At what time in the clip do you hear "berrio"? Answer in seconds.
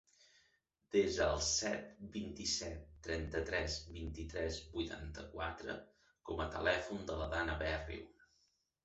7.61-8.11